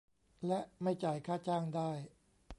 [0.47, 1.91] และไม่จ่ายค่าจ้างได้